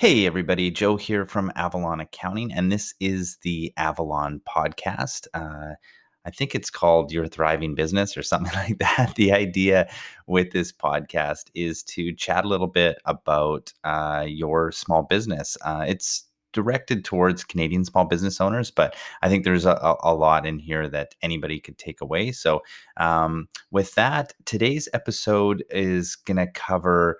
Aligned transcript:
Hey, 0.00 0.26
everybody, 0.26 0.70
Joe 0.70 0.96
here 0.96 1.26
from 1.26 1.50
Avalon 1.56 1.98
Accounting, 1.98 2.52
and 2.52 2.70
this 2.70 2.94
is 3.00 3.38
the 3.42 3.72
Avalon 3.76 4.40
podcast. 4.48 5.26
Uh, 5.34 5.74
I 6.24 6.30
think 6.30 6.54
it's 6.54 6.70
called 6.70 7.10
Your 7.10 7.26
Thriving 7.26 7.74
Business 7.74 8.16
or 8.16 8.22
something 8.22 8.52
like 8.54 8.78
that. 8.78 9.16
The 9.16 9.32
idea 9.32 9.90
with 10.28 10.52
this 10.52 10.70
podcast 10.70 11.50
is 11.56 11.82
to 11.82 12.14
chat 12.14 12.44
a 12.44 12.48
little 12.48 12.68
bit 12.68 12.98
about 13.06 13.72
uh, 13.82 14.24
your 14.24 14.70
small 14.70 15.02
business. 15.02 15.56
Uh, 15.64 15.84
it's 15.88 16.26
directed 16.52 17.04
towards 17.04 17.42
Canadian 17.42 17.84
small 17.84 18.04
business 18.04 18.40
owners, 18.40 18.70
but 18.70 18.94
I 19.22 19.28
think 19.28 19.42
there's 19.42 19.66
a, 19.66 19.96
a 20.04 20.14
lot 20.14 20.46
in 20.46 20.60
here 20.60 20.88
that 20.90 21.16
anybody 21.22 21.58
could 21.58 21.76
take 21.76 22.00
away. 22.00 22.30
So, 22.30 22.62
um, 22.98 23.48
with 23.72 23.96
that, 23.96 24.32
today's 24.44 24.88
episode 24.92 25.64
is 25.70 26.14
going 26.14 26.36
to 26.36 26.46
cover 26.46 27.18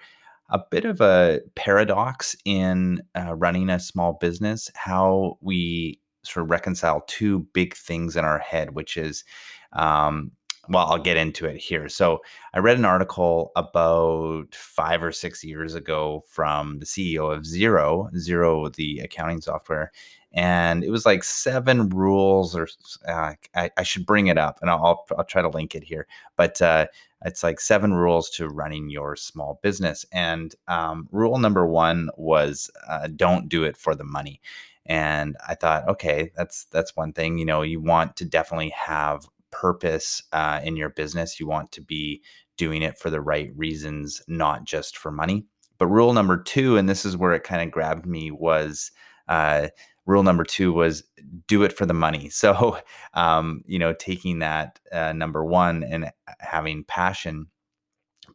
a 0.50 0.60
bit 0.70 0.84
of 0.84 1.00
a 1.00 1.40
paradox 1.54 2.34
in 2.44 3.02
uh, 3.16 3.34
running 3.34 3.68
a 3.70 3.78
small 3.78 4.14
business, 4.14 4.70
how 4.74 5.38
we 5.40 6.00
sort 6.22 6.44
of 6.44 6.50
reconcile 6.50 7.02
two 7.06 7.46
big 7.52 7.74
things 7.74 8.16
in 8.16 8.24
our 8.24 8.38
head, 8.38 8.74
which 8.74 8.96
is, 8.96 9.24
um, 9.72 10.32
well, 10.68 10.86
I'll 10.86 10.98
get 10.98 11.16
into 11.16 11.46
it 11.46 11.56
here. 11.56 11.88
So 11.88 12.20
I 12.52 12.58
read 12.58 12.78
an 12.78 12.84
article 12.84 13.52
about 13.56 14.54
five 14.54 15.02
or 15.02 15.12
six 15.12 15.42
years 15.42 15.74
ago 15.74 16.24
from 16.28 16.78
the 16.78 16.86
CEO 16.86 17.34
of 17.34 17.44
Xero, 17.44 18.12
Xero, 18.14 18.74
the 18.74 19.00
accounting 19.00 19.40
software, 19.40 19.92
and 20.32 20.84
it 20.84 20.90
was 20.90 21.06
like 21.06 21.24
seven 21.24 21.88
rules, 21.88 22.54
or 22.54 22.68
uh, 23.06 23.32
I, 23.54 23.70
I, 23.76 23.82
should 23.82 24.04
bring 24.04 24.26
it 24.26 24.36
up, 24.36 24.58
and 24.60 24.70
I'll, 24.70 25.06
I'll 25.16 25.24
try 25.24 25.40
to 25.40 25.48
link 25.48 25.74
it 25.74 25.82
here. 25.82 26.06
But 26.36 26.60
uh, 26.60 26.88
it's 27.24 27.42
like 27.42 27.60
seven 27.60 27.94
rules 27.94 28.30
to 28.30 28.48
running 28.48 28.90
your 28.90 29.16
small 29.16 29.58
business. 29.62 30.04
And 30.12 30.54
um, 30.68 31.08
rule 31.10 31.38
number 31.38 31.66
one 31.66 32.10
was 32.16 32.70
uh, 32.86 33.08
don't 33.16 33.48
do 33.48 33.64
it 33.64 33.76
for 33.76 33.94
the 33.94 34.04
money. 34.04 34.40
And 34.86 35.36
I 35.46 35.54
thought, 35.54 35.88
okay, 35.88 36.30
that's 36.36 36.64
that's 36.66 36.96
one 36.96 37.12
thing. 37.12 37.38
You 37.38 37.44
know, 37.44 37.62
you 37.62 37.80
want 37.80 38.16
to 38.16 38.24
definitely 38.24 38.70
have 38.70 39.26
purpose 39.60 40.22
uh, 40.32 40.60
in 40.62 40.76
your 40.76 40.90
business. 40.90 41.40
You 41.40 41.46
want 41.46 41.72
to 41.72 41.80
be 41.80 42.22
doing 42.56 42.82
it 42.82 42.98
for 42.98 43.10
the 43.10 43.20
right 43.20 43.50
reasons, 43.56 44.22
not 44.28 44.64
just 44.64 44.96
for 44.96 45.10
money. 45.10 45.46
But 45.78 45.86
rule 45.86 46.12
number 46.12 46.36
two, 46.36 46.76
and 46.76 46.88
this 46.88 47.04
is 47.04 47.16
where 47.16 47.34
it 47.34 47.44
kind 47.44 47.62
of 47.62 47.70
grabbed 47.70 48.06
me, 48.06 48.30
was 48.30 48.90
uh, 49.28 49.68
rule 50.06 50.22
number 50.22 50.44
two 50.44 50.72
was 50.72 51.04
do 51.46 51.62
it 51.62 51.72
for 51.72 51.86
the 51.86 51.94
money. 51.94 52.30
So, 52.38 52.78
um, 53.14 53.62
you 53.66 53.78
know, 53.80 53.94
taking 53.94 54.38
that 54.38 54.78
uh, 54.92 55.12
number 55.12 55.44
one 55.44 55.82
and 55.82 56.10
having 56.38 56.84
passion, 56.84 57.48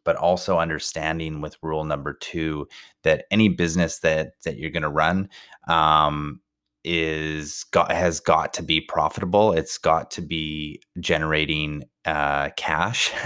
but 0.04 0.16
also 0.16 0.58
understanding 0.58 1.40
with 1.40 1.56
rule 1.62 1.84
number 1.84 2.12
two 2.12 2.68
that 3.02 3.24
any 3.30 3.48
business 3.48 4.00
that 4.00 4.32
that 4.44 4.58
you're 4.58 4.70
going 4.70 4.82
to 4.82 4.90
run, 4.90 5.30
um, 5.68 6.40
is 6.84 7.64
got 7.70 7.90
has 7.90 8.20
got 8.20 8.52
to 8.54 8.62
be 8.62 8.80
profitable. 8.80 9.52
It's 9.52 9.78
got 9.78 10.10
to 10.12 10.22
be 10.22 10.82
generating 11.00 11.84
uh, 12.04 12.50
cash 12.56 13.10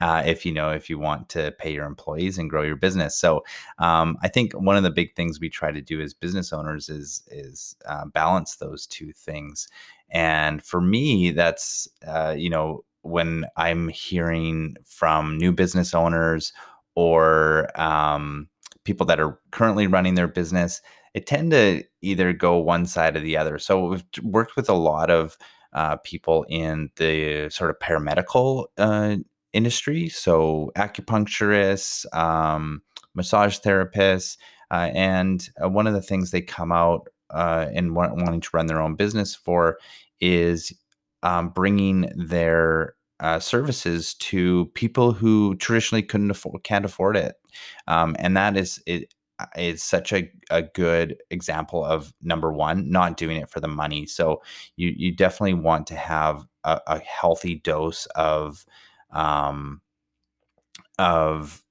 uh, 0.00 0.22
if 0.26 0.44
you 0.44 0.52
know 0.52 0.70
if 0.70 0.90
you 0.90 0.98
want 0.98 1.30
to 1.30 1.52
pay 1.58 1.72
your 1.72 1.86
employees 1.86 2.36
and 2.36 2.50
grow 2.50 2.62
your 2.62 2.76
business. 2.76 3.16
So 3.16 3.42
um, 3.78 4.18
I 4.22 4.28
think 4.28 4.52
one 4.52 4.76
of 4.76 4.82
the 4.82 4.90
big 4.90 5.14
things 5.14 5.40
we 5.40 5.48
try 5.48 5.72
to 5.72 5.80
do 5.80 6.00
as 6.00 6.12
business 6.12 6.52
owners 6.52 6.88
is 6.88 7.22
is 7.28 7.74
uh, 7.86 8.04
balance 8.06 8.56
those 8.56 8.86
two 8.86 9.12
things. 9.12 9.68
And 10.10 10.62
for 10.62 10.80
me, 10.80 11.30
that's 11.30 11.88
uh, 12.06 12.34
you 12.36 12.50
know 12.50 12.84
when 13.00 13.46
I'm 13.56 13.88
hearing 13.88 14.76
from 14.84 15.38
new 15.38 15.52
business 15.52 15.94
owners 15.94 16.52
or 16.94 17.68
um, 17.80 18.48
people 18.84 19.06
that 19.06 19.20
are 19.20 19.38
currently 19.50 19.86
running 19.86 20.14
their 20.14 20.28
business 20.28 20.82
it 21.14 21.26
tend 21.26 21.50
to 21.50 21.84
either 22.00 22.32
go 22.32 22.56
one 22.58 22.86
side 22.86 23.16
or 23.16 23.20
the 23.20 23.36
other. 23.36 23.58
So 23.58 23.86
we've 23.86 24.04
worked 24.22 24.56
with 24.56 24.68
a 24.68 24.74
lot 24.74 25.10
of 25.10 25.36
uh, 25.72 25.96
people 25.96 26.44
in 26.48 26.90
the 26.96 27.48
sort 27.50 27.70
of 27.70 27.78
paramedical 27.78 28.66
uh, 28.78 29.16
industry, 29.52 30.08
so 30.08 30.70
acupuncturists, 30.76 32.04
um, 32.16 32.82
massage 33.14 33.58
therapists, 33.58 34.36
uh, 34.70 34.90
and 34.94 35.48
uh, 35.62 35.68
one 35.68 35.86
of 35.86 35.94
the 35.94 36.02
things 36.02 36.30
they 36.30 36.40
come 36.40 36.72
out 36.72 37.08
uh, 37.30 37.66
and 37.72 37.94
want, 37.94 38.16
wanting 38.16 38.40
to 38.40 38.50
run 38.52 38.66
their 38.66 38.80
own 38.80 38.94
business 38.94 39.34
for 39.34 39.78
is 40.20 40.72
um, 41.22 41.50
bringing 41.50 42.10
their 42.16 42.94
uh, 43.20 43.38
services 43.38 44.14
to 44.14 44.66
people 44.74 45.12
who 45.12 45.54
traditionally 45.56 46.02
couldn't 46.02 46.30
afford, 46.30 46.62
can't 46.64 46.84
afford 46.84 47.16
it, 47.16 47.36
um, 47.86 48.16
and 48.18 48.36
that 48.36 48.56
is 48.56 48.82
it 48.86 49.12
is 49.56 49.82
such 49.82 50.12
a, 50.12 50.30
a 50.50 50.62
good 50.62 51.16
example 51.30 51.84
of 51.84 52.12
number 52.22 52.52
one, 52.52 52.90
not 52.90 53.16
doing 53.16 53.36
it 53.36 53.48
for 53.48 53.60
the 53.60 53.68
money. 53.68 54.06
So 54.06 54.42
you 54.76 54.92
you 54.96 55.14
definitely 55.14 55.54
want 55.54 55.86
to 55.88 55.96
have 55.96 56.44
a, 56.64 56.80
a 56.86 56.98
healthy 57.00 57.56
dose 57.56 58.06
of 58.14 58.64
um, 59.10 59.80
of 60.98 61.62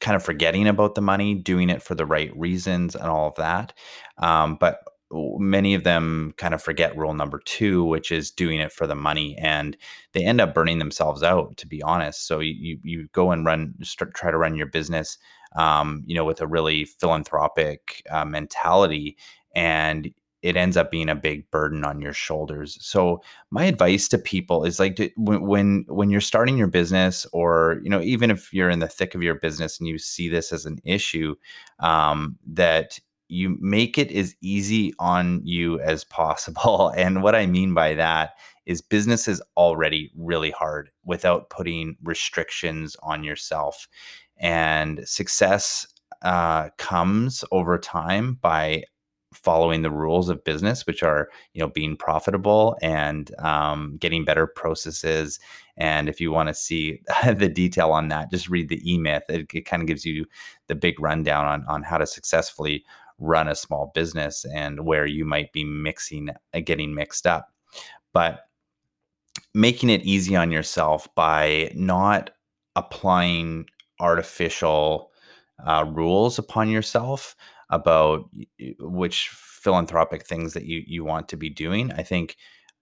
kind 0.00 0.16
of 0.16 0.22
forgetting 0.22 0.68
about 0.68 0.94
the 0.94 1.00
money, 1.00 1.34
doing 1.34 1.70
it 1.70 1.82
for 1.82 1.94
the 1.94 2.06
right 2.06 2.30
reasons, 2.36 2.94
and 2.94 3.06
all 3.06 3.28
of 3.28 3.34
that. 3.36 3.72
Um, 4.18 4.56
but 4.56 4.80
many 5.12 5.74
of 5.74 5.84
them 5.84 6.34
kind 6.38 6.54
of 6.54 6.62
forget 6.62 6.96
rule 6.96 7.14
number 7.14 7.40
two, 7.44 7.84
which 7.84 8.10
is 8.10 8.30
doing 8.30 8.60
it 8.60 8.72
for 8.72 8.86
the 8.86 8.94
money, 8.94 9.36
and 9.38 9.76
they 10.12 10.24
end 10.24 10.40
up 10.40 10.54
burning 10.54 10.78
themselves 10.78 11.22
out. 11.22 11.56
To 11.58 11.66
be 11.66 11.82
honest, 11.82 12.26
so 12.26 12.40
you 12.40 12.78
you 12.82 13.08
go 13.12 13.30
and 13.30 13.44
run, 13.44 13.74
start, 13.82 14.14
try 14.14 14.30
to 14.30 14.38
run 14.38 14.56
your 14.56 14.66
business 14.66 15.18
um, 15.56 16.02
you 16.06 16.14
know, 16.14 16.24
with 16.24 16.40
a 16.40 16.46
really 16.46 16.84
philanthropic 16.84 18.02
uh, 18.10 18.24
mentality. 18.24 19.16
And 19.54 20.12
it 20.42 20.56
ends 20.56 20.76
up 20.76 20.90
being 20.90 21.08
a 21.08 21.14
big 21.14 21.48
burden 21.52 21.84
on 21.84 22.00
your 22.00 22.12
shoulders. 22.12 22.76
So 22.80 23.22
my 23.50 23.64
advice 23.66 24.08
to 24.08 24.18
people 24.18 24.64
is 24.64 24.80
like 24.80 24.96
to, 24.96 25.08
when, 25.16 25.84
when 25.88 26.10
you're 26.10 26.20
starting 26.20 26.58
your 26.58 26.66
business, 26.66 27.26
or 27.32 27.80
you 27.84 27.90
know, 27.90 28.00
even 28.00 28.30
if 28.30 28.52
you're 28.52 28.70
in 28.70 28.80
the 28.80 28.88
thick 28.88 29.14
of 29.14 29.22
your 29.22 29.36
business 29.36 29.78
and 29.78 29.86
you 29.86 29.98
see 29.98 30.28
this 30.28 30.52
as 30.52 30.66
an 30.66 30.78
issue, 30.84 31.36
um, 31.78 32.38
that 32.46 32.98
you 33.32 33.56
make 33.60 33.96
it 33.96 34.12
as 34.12 34.36
easy 34.42 34.92
on 34.98 35.40
you 35.42 35.80
as 35.80 36.04
possible. 36.04 36.92
And 37.02 37.22
what 37.22 37.34
I 37.34 37.46
mean 37.46 37.72
by 37.72 37.94
that 37.94 38.32
is 38.66 38.82
business 38.82 39.26
is 39.26 39.42
already 39.56 40.10
really 40.14 40.50
hard 40.50 40.90
without 41.04 41.48
putting 41.50 41.96
restrictions 42.02 42.96
on 43.02 43.24
yourself. 43.24 43.88
And 44.36 45.00
success 45.08 45.86
uh, 46.20 46.68
comes 46.76 47.42
over 47.50 47.78
time 47.78 48.34
by 48.40 48.84
following 49.32 49.80
the 49.80 49.90
rules 49.90 50.28
of 50.28 50.44
business, 50.44 50.86
which 50.86 51.02
are 51.02 51.28
you 51.54 51.60
know 51.60 51.68
being 51.68 51.96
profitable 51.96 52.76
and 52.82 53.34
um, 53.38 53.96
getting 53.98 54.24
better 54.24 54.46
processes. 54.46 55.40
And 55.76 56.08
if 56.08 56.20
you 56.20 56.30
want 56.30 56.48
to 56.48 56.54
see 56.54 57.00
the 57.24 57.48
detail 57.48 57.90
on 57.92 58.08
that, 58.08 58.30
just 58.30 58.50
read 58.50 58.68
the 58.68 58.80
E 58.90 58.98
Myth. 58.98 59.24
It, 59.28 59.46
it 59.54 59.64
kind 59.64 59.82
of 59.82 59.88
gives 59.88 60.04
you 60.04 60.26
the 60.68 60.74
big 60.74 61.00
rundown 61.00 61.46
on 61.46 61.64
on 61.66 61.82
how 61.82 61.98
to 61.98 62.06
successfully 62.06 62.84
run 63.22 63.48
a 63.48 63.54
small 63.54 63.92
business 63.94 64.44
and 64.54 64.84
where 64.84 65.06
you 65.06 65.24
might 65.24 65.52
be 65.52 65.64
mixing, 65.64 66.28
uh, 66.30 66.60
getting 66.64 66.94
mixed 66.94 67.26
up. 67.26 67.48
But 68.12 68.40
making 69.54 69.90
it 69.90 70.02
easy 70.02 70.36
on 70.36 70.50
yourself 70.50 71.08
by 71.14 71.72
not 71.74 72.30
applying 72.76 73.66
artificial 74.00 75.10
uh, 75.64 75.84
rules 75.88 76.38
upon 76.38 76.68
yourself 76.68 77.36
about 77.70 78.28
which 78.80 79.28
philanthropic 79.28 80.26
things 80.26 80.52
that 80.54 80.64
you 80.64 80.82
you 80.86 81.04
want 81.04 81.28
to 81.28 81.36
be 81.36 81.48
doing. 81.48 81.92
I 81.92 82.02
think 82.02 82.36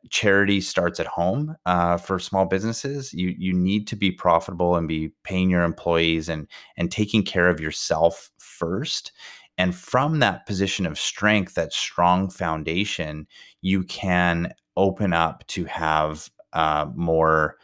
charity 0.09 0.61
starts 0.61 0.99
at 0.99 1.07
home 1.07 1.57
uh, 1.67 1.99
for 1.99 2.19
small 2.19 2.47
businesses. 2.47 3.13
You 3.13 3.35
you 3.37 3.53
need 3.53 3.87
to 3.89 3.97
be 3.97 4.11
profitable 4.11 4.77
and 4.77 4.89
be 4.89 5.13
paying 5.25 5.51
your 5.51 5.63
employees 5.63 6.29
and 6.29 6.49
and 6.77 6.91
taking 6.91 7.23
care 7.23 7.49
of 7.49 7.61
yourself 7.61 8.31
first. 8.39 9.13
And 9.61 9.75
from 9.75 10.21
that 10.21 10.47
position 10.47 10.87
of 10.87 10.99
strength, 10.99 11.53
that 11.53 11.75
strong 11.75 12.31
foundation, 12.31 13.27
you 13.61 13.83
can 13.83 14.55
open 14.75 15.13
up 15.13 15.47
to 15.49 15.67
have 15.67 16.31
uh, 16.55 16.87
more 16.95 17.59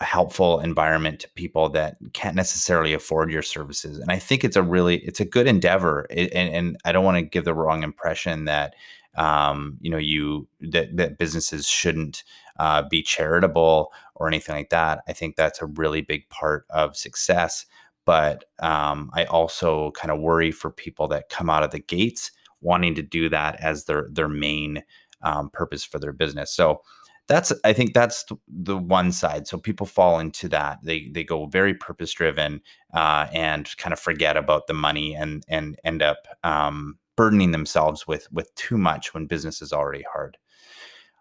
helpful 0.00 0.60
environment 0.60 1.18
to 1.18 1.28
people 1.30 1.70
that 1.70 1.96
can't 2.12 2.36
necessarily 2.36 2.94
afford 2.94 3.32
your 3.32 3.42
services. 3.42 3.98
And 3.98 4.12
i 4.12 4.18
think 4.20 4.44
it's 4.44 4.54
a 4.54 4.62
really 4.62 4.98
it's 4.98 5.18
a 5.18 5.24
good 5.24 5.48
endeavor. 5.48 6.06
It, 6.08 6.32
and, 6.32 6.54
and 6.54 6.76
i 6.84 6.92
don't 6.92 7.04
want 7.04 7.16
to 7.16 7.22
give 7.22 7.44
the 7.44 7.52
wrong 7.52 7.82
impression 7.82 8.44
that 8.44 8.76
um, 9.16 9.76
you 9.80 9.90
know 9.90 9.98
you 9.98 10.46
that, 10.60 10.96
that 10.98 11.18
businesses 11.18 11.66
shouldn't 11.66 12.22
uh, 12.60 12.84
be 12.88 13.02
charitable 13.02 13.92
or 14.14 14.28
anything 14.28 14.54
like 14.54 14.70
that. 14.70 15.02
I 15.08 15.14
think 15.14 15.34
that's 15.34 15.60
a 15.60 15.66
really 15.66 16.00
big 16.00 16.28
part 16.28 16.64
of 16.70 16.96
success 16.96 17.66
but 18.08 18.46
um, 18.60 19.10
i 19.12 19.24
also 19.26 19.90
kind 19.90 20.10
of 20.10 20.18
worry 20.18 20.50
for 20.50 20.70
people 20.70 21.06
that 21.06 21.28
come 21.28 21.50
out 21.50 21.62
of 21.62 21.70
the 21.70 21.78
gates 21.78 22.30
wanting 22.62 22.94
to 22.94 23.02
do 23.02 23.28
that 23.28 23.54
as 23.60 23.84
their 23.84 24.08
their 24.10 24.28
main 24.28 24.82
um, 25.22 25.50
purpose 25.50 25.84
for 25.84 25.98
their 25.98 26.14
business 26.14 26.50
so 26.50 26.80
that's 27.28 27.52
I 27.62 27.74
think 27.74 27.92
that's 27.92 28.24
the 28.48 28.78
one 28.78 29.12
side. 29.12 29.46
So 29.46 29.58
people 29.58 29.84
fall 29.86 30.18
into 30.18 30.48
that. 30.48 30.78
They 30.82 31.10
they 31.12 31.22
go 31.22 31.44
very 31.46 31.74
purpose 31.74 32.12
driven 32.12 32.62
uh, 32.94 33.26
and 33.34 33.68
kind 33.76 33.92
of 33.92 34.00
forget 34.00 34.36
about 34.36 34.66
the 34.66 34.74
money 34.74 35.14
and 35.14 35.44
and 35.46 35.78
end 35.84 36.02
up 36.02 36.26
um, 36.42 36.98
burdening 37.16 37.50
themselves 37.52 38.06
with 38.06 38.26
with 38.32 38.52
too 38.54 38.78
much 38.78 39.12
when 39.12 39.26
business 39.26 39.60
is 39.60 39.74
already 39.74 40.04
hard. 40.10 40.38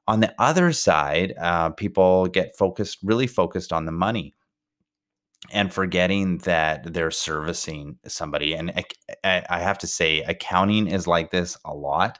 On 0.07 0.22
the 0.22 0.34
other 0.39 0.72
side, 0.72 1.34
uh, 1.38 1.72
people 1.72 2.28
get 2.28 2.56
focused, 2.57 3.00
really 3.04 3.28
focused 3.28 3.74
on 3.74 3.84
the 3.84 3.92
money 3.92 4.37
and 5.51 5.73
forgetting 5.73 6.39
that 6.39 6.94
they're 6.94 7.11
servicing 7.11 7.97
somebody. 8.07 8.53
And 8.53 8.71
I, 9.23 9.44
I 9.49 9.59
have 9.59 9.77
to 9.79 9.88
say, 9.88 10.21
accounting 10.21 10.88
is 10.88 11.07
like 11.07 11.31
this 11.31 11.57
a 11.65 11.73
lot. 11.73 12.19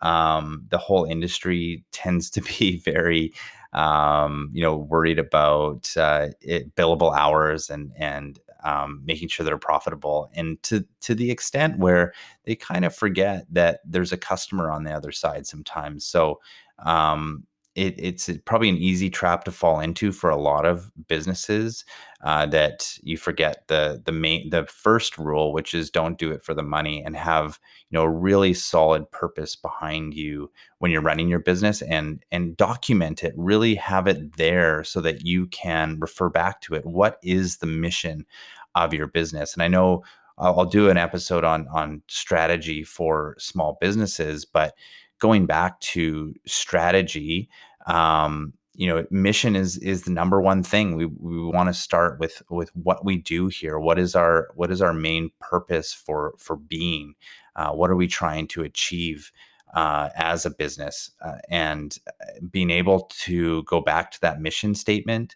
Um, 0.00 0.64
the 0.68 0.78
whole 0.78 1.04
industry 1.04 1.84
tends 1.92 2.30
to 2.30 2.40
be 2.40 2.78
very, 2.78 3.32
um, 3.72 4.50
you 4.52 4.62
know, 4.62 4.76
worried 4.76 5.18
about 5.18 5.90
uh, 5.96 6.28
it, 6.40 6.74
billable 6.74 7.16
hours 7.16 7.70
and 7.70 7.92
and 7.96 8.38
um, 8.64 9.02
making 9.04 9.28
sure 9.28 9.44
they're 9.44 9.58
profitable, 9.58 10.30
and 10.34 10.60
to 10.64 10.84
to 11.02 11.14
the 11.14 11.30
extent 11.30 11.78
where 11.78 12.12
they 12.44 12.56
kind 12.56 12.84
of 12.84 12.94
forget 12.94 13.46
that 13.50 13.80
there's 13.84 14.12
a 14.12 14.16
customer 14.16 14.70
on 14.70 14.84
the 14.84 14.92
other 14.92 15.12
side 15.12 15.46
sometimes. 15.46 16.04
So 16.04 16.40
um, 16.84 17.44
it, 17.74 17.94
it's 17.98 18.30
probably 18.44 18.68
an 18.68 18.76
easy 18.76 19.08
trap 19.08 19.44
to 19.44 19.52
fall 19.52 19.78
into 19.78 20.10
for 20.10 20.30
a 20.30 20.40
lot 20.40 20.66
of 20.66 20.90
businesses 21.06 21.84
uh, 22.24 22.44
that 22.46 22.98
you 23.02 23.16
forget 23.16 23.68
the 23.68 24.02
the 24.04 24.12
main 24.12 24.50
the 24.50 24.66
first 24.66 25.16
rule, 25.18 25.52
which 25.52 25.74
is 25.74 25.90
don't 25.90 26.18
do 26.18 26.32
it 26.32 26.42
for 26.42 26.54
the 26.54 26.62
money, 26.62 27.02
and 27.04 27.16
have 27.16 27.60
you 27.88 27.96
know 27.96 28.02
a 28.02 28.10
really 28.10 28.52
solid 28.52 29.08
purpose 29.10 29.54
behind 29.54 30.14
you 30.14 30.50
when 30.78 30.90
you're 30.90 31.00
running 31.00 31.28
your 31.28 31.38
business, 31.38 31.80
and 31.82 32.24
and 32.32 32.56
document 32.56 33.22
it. 33.22 33.34
Really 33.36 33.76
have 33.76 34.08
it 34.08 34.36
there 34.36 34.82
so 34.82 35.00
that 35.02 35.24
you 35.24 35.46
can 35.46 35.98
refer 36.00 36.28
back 36.28 36.60
to 36.62 36.74
it. 36.74 36.84
What 36.84 37.18
is 37.22 37.58
the 37.58 37.66
mission 37.66 38.26
of 38.74 38.92
your 38.92 39.06
business? 39.06 39.54
And 39.54 39.62
I 39.62 39.68
know 39.68 40.02
I'll, 40.38 40.60
I'll 40.60 40.66
do 40.66 40.90
an 40.90 40.96
episode 40.96 41.44
on 41.44 41.68
on 41.68 42.02
strategy 42.08 42.82
for 42.82 43.36
small 43.38 43.78
businesses, 43.80 44.44
but 44.44 44.74
going 45.18 45.46
back 45.46 45.80
to 45.80 46.34
strategy 46.46 47.48
um, 47.86 48.52
you 48.78 48.86
know 48.86 49.04
mission 49.10 49.56
is 49.56 49.76
is 49.78 50.04
the 50.04 50.10
number 50.12 50.40
one 50.40 50.62
thing. 50.62 50.94
We 50.94 51.06
we 51.06 51.44
want 51.46 51.68
to 51.68 51.74
start 51.74 52.20
with 52.20 52.42
with 52.48 52.70
what 52.76 53.04
we 53.04 53.16
do 53.16 53.48
here. 53.48 53.78
What 53.78 53.98
is 53.98 54.14
our 54.14 54.50
what 54.54 54.70
is 54.70 54.80
our 54.80 54.92
main 54.92 55.30
purpose 55.40 55.92
for 55.92 56.34
for 56.38 56.54
being? 56.54 57.14
Uh, 57.56 57.72
what 57.72 57.90
are 57.90 57.96
we 57.96 58.06
trying 58.06 58.46
to 58.48 58.62
achieve 58.62 59.32
uh, 59.74 60.10
as 60.14 60.46
a 60.46 60.50
business? 60.50 61.10
Uh, 61.20 61.38
and 61.50 61.98
uh, 62.06 62.38
being 62.52 62.70
able 62.70 63.10
to 63.18 63.64
go 63.64 63.80
back 63.80 64.12
to 64.12 64.20
that 64.20 64.40
mission 64.40 64.76
statement 64.76 65.34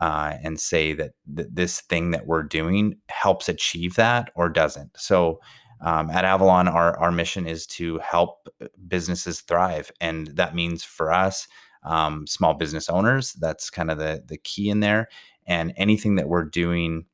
uh, 0.00 0.36
and 0.42 0.58
say 0.58 0.94
that 0.94 1.12
th- 1.36 1.48
this 1.52 1.82
thing 1.82 2.12
that 2.12 2.26
we're 2.26 2.42
doing 2.42 2.96
helps 3.10 3.50
achieve 3.50 3.96
that 3.96 4.30
or 4.34 4.48
doesn't. 4.48 4.92
So 4.96 5.40
um, 5.80 6.10
at 6.10 6.24
Avalon, 6.24 6.68
our, 6.68 6.98
our 6.98 7.12
mission 7.12 7.46
is 7.46 7.66
to 7.68 7.98
help 7.98 8.48
uh, 8.60 8.66
businesses 8.86 9.40
thrive. 9.40 9.90
And 10.00 10.28
that 10.28 10.54
means 10.54 10.84
for 10.84 11.12
us, 11.12 11.46
um, 11.84 12.26
small 12.26 12.54
business 12.54 12.88
owners. 12.88 13.32
That's 13.34 13.70
kind 13.70 13.90
of 13.90 13.98
the 13.98 14.22
the 14.26 14.38
key 14.38 14.68
in 14.68 14.80
there. 14.80 15.08
And 15.46 15.72
anything 15.76 16.16
that 16.16 16.28
we're 16.28 16.44
doing 16.44 17.06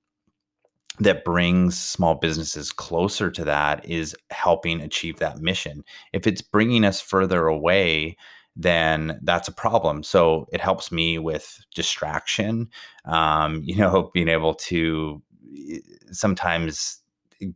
that 1.00 1.24
brings 1.24 1.78
small 1.78 2.14
businesses 2.14 2.72
closer 2.72 3.30
to 3.30 3.44
that 3.44 3.84
is 3.88 4.16
helping 4.30 4.80
achieve 4.80 5.18
that 5.18 5.38
mission. 5.38 5.84
If 6.12 6.26
it's 6.26 6.42
bringing 6.42 6.84
us 6.84 7.00
further 7.00 7.46
away, 7.46 8.16
then 8.56 9.18
that's 9.22 9.48
a 9.48 9.52
problem. 9.52 10.04
So 10.04 10.46
it 10.52 10.60
helps 10.60 10.92
me 10.92 11.18
with 11.18 11.60
distraction. 11.74 12.68
Um, 13.04 13.62
you 13.64 13.76
know, 13.76 14.10
being 14.14 14.28
able 14.28 14.54
to 14.54 15.22
eh, 15.56 15.78
sometimes 16.12 17.00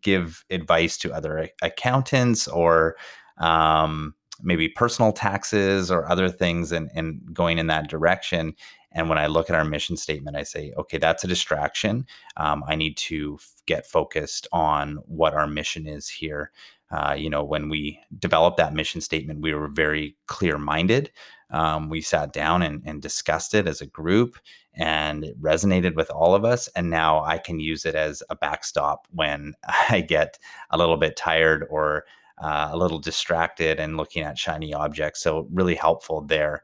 give 0.03 0.45
advice 0.51 0.97
to 0.99 1.13
other 1.13 1.49
accountants 1.63 2.49
or 2.49 2.97
um, 3.39 4.15
maybe 4.43 4.69
personal 4.69 5.13
taxes 5.13 5.91
or 5.91 6.11
other 6.11 6.29
things 6.29 6.73
and, 6.73 6.91
and 6.95 7.21
going 7.33 7.59
in 7.59 7.67
that 7.69 7.89
direction. 7.89 8.55
And 8.93 9.09
when 9.09 9.19
I 9.19 9.27
look 9.27 9.51
at 9.51 9.57
our 9.57 9.65
mission 9.65 9.97
statement, 9.97 10.37
I 10.37 10.45
say, 10.45 10.73
okay, 10.77 10.99
that's 10.99 11.25
a 11.25 11.29
distraction. 11.29 12.07
Um, 12.37 12.65
I 12.67 12.75
need 12.75 12.97
to 12.99 13.39
f- 13.39 13.63
get 13.67 13.87
focused 13.87 14.47
on 14.51 14.97
what 15.07 15.35
our 15.35 15.47
mission 15.47 15.87
is 15.87 16.09
here. 16.09 16.53
Uh, 16.91 17.15
you 17.17 17.29
know, 17.29 17.45
when 17.45 17.69
we 17.69 18.01
developed 18.19 18.57
that 18.57 18.75
mission 18.75 19.01
statement, 19.01 19.41
we 19.41 19.55
were 19.55 19.69
very 19.69 20.17
clear 20.27 20.59
minded. 20.59 21.11
Um, 21.51 21.89
we 21.89 22.01
sat 22.01 22.33
down 22.33 22.63
and, 22.63 22.83
and 22.85 23.01
discussed 23.01 23.55
it 23.55 23.67
as 23.67 23.81
a 23.81 23.87
group, 23.87 24.37
and 24.75 25.25
it 25.25 25.41
resonated 25.41 25.95
with 25.97 26.11
all 26.11 26.35
of 26.35 26.45
us. 26.45 26.69
And 26.69 26.91
now 26.91 27.23
I 27.25 27.39
can 27.39 27.61
use 27.61 27.85
it 27.85 27.95
as 27.95 28.23
a 28.31 28.37
backstop 28.37 29.07
when 29.11 29.55
I 29.91 30.01
get 30.01 30.39
a 30.71 30.79
little 30.79 30.97
bit 30.97 31.17
tired 31.17 31.67
or 31.71 32.05
uh, 32.39 32.71
a 32.73 32.77
little 32.77 32.99
distracted 32.99 33.81
and 33.81 33.97
looking 33.97 34.23
at 34.23 34.39
shiny 34.39 34.73
objects. 34.73 35.21
So 35.21 35.49
really 35.53 35.75
helpful 35.75 36.23
there. 36.23 36.63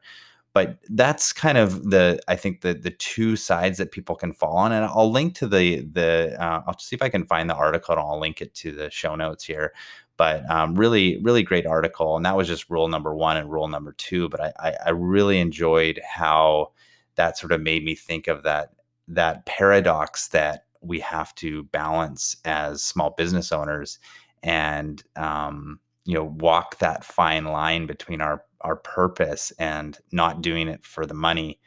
But 0.53 0.77
that's 0.89 1.33
kind 1.33 1.57
of 1.57 1.89
the 1.89 2.17
I 2.29 2.37
think 2.37 2.61
the 2.61 2.73
the 2.73 2.91
two 2.91 3.35
sides 3.35 3.77
that 3.77 3.91
people 3.91 4.15
can 4.15 4.31
fall 4.31 4.55
on, 4.55 4.71
and 4.71 4.85
I'll 4.85 5.11
link 5.11 5.35
to 5.35 5.47
the 5.47 5.81
the 5.81 6.37
uh, 6.39 6.61
I'll 6.65 6.79
see 6.79 6.95
if 6.95 7.01
I 7.01 7.09
can 7.09 7.25
find 7.25 7.49
the 7.49 7.55
article 7.55 7.93
and 7.93 7.99
I'll 7.99 8.21
link 8.21 8.39
it 8.39 8.53
to 8.55 8.71
the 8.71 8.89
show 8.89 9.15
notes 9.15 9.43
here. 9.43 9.73
But 10.17 10.49
um, 10.49 10.75
really, 10.75 11.17
really 11.21 11.43
great 11.43 11.65
article, 11.65 12.15
and 12.15 12.25
that 12.25 12.37
was 12.37 12.47
just 12.47 12.69
rule 12.69 12.87
number 12.87 13.13
one 13.13 13.37
and 13.37 13.51
rule 13.51 13.67
number 13.67 13.93
two. 13.93 14.29
But 14.29 14.41
I, 14.41 14.53
I, 14.59 14.73
I 14.87 14.89
really 14.91 15.39
enjoyed 15.39 15.99
how 16.07 16.71
that 17.15 17.37
sort 17.37 17.51
of 17.51 17.61
made 17.61 17.83
me 17.83 17.95
think 17.95 18.27
of 18.27 18.43
that 18.43 18.71
that 19.07 19.45
paradox 19.45 20.29
that 20.29 20.65
we 20.81 20.99
have 20.99 21.33
to 21.35 21.63
balance 21.63 22.37
as 22.45 22.83
small 22.83 23.11
business 23.17 23.51
owners 23.51 23.99
and 24.43 25.03
um, 25.15 25.79
you 26.05 26.13
know 26.13 26.23
walk 26.23 26.77
that 26.79 27.03
fine 27.03 27.45
line 27.45 27.85
between 27.85 28.21
our 28.21 28.43
our 28.61 28.75
purpose 28.75 29.51
and 29.59 29.99
not 30.11 30.41
doing 30.41 30.67
it 30.67 30.85
for 30.85 31.05
the 31.05 31.13
money 31.13 31.59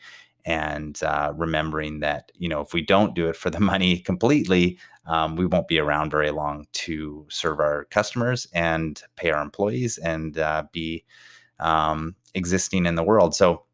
and 0.44 1.03
uh, 1.03 1.33
remembering 1.37 2.01
that 2.01 2.33
you 2.37 2.49
know 2.49 2.61
if 2.61 2.73
we 2.73 2.83
don't 2.83 3.15
do 3.15 3.29
it 3.29 3.37
for 3.37 3.51
the 3.51 3.61
money 3.73 3.99
completely 3.99 4.79
um, 5.08 5.34
we 5.34 5.46
won't 5.46 5.66
be 5.66 5.81
around 5.81 6.10
very 6.10 6.31
long 6.31 6.66
to 6.72 7.26
serve 7.28 7.58
our 7.58 7.87
customers 7.87 8.46
and 8.55 9.02
pay 9.16 9.31
our 9.31 9.43
employees 9.43 9.99
and 9.99 10.38
uh, 10.38 10.62
be 10.70 11.05
um, 11.58 12.14
existing 12.34 12.87
in 12.87 12.94
the 12.94 13.02
world 13.02 13.34
so 13.34 13.64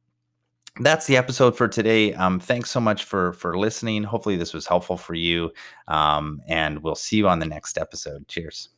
that's 0.80 1.06
the 1.06 1.16
episode 1.16 1.56
for 1.56 1.68
today. 1.68 2.14
Um, 2.14 2.40
thanks 2.40 2.70
so 2.70 2.80
much 2.80 3.04
for 3.04 3.32
for 3.34 3.56
listening. 3.56 4.02
Hopefully, 4.02 4.36
this 4.36 4.52
was 4.52 4.66
helpful 4.66 4.96
for 4.96 5.14
you, 5.14 5.52
um, 5.86 6.40
and 6.48 6.82
we'll 6.82 6.96
see 6.96 7.16
you 7.16 7.28
on 7.28 7.38
the 7.38 7.46
next 7.46 7.78
episode. 7.78 8.26
Cheers. 8.26 8.73